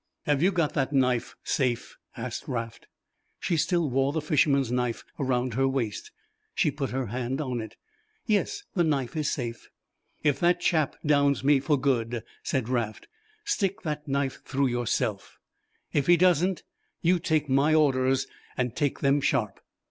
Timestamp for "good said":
11.79-12.67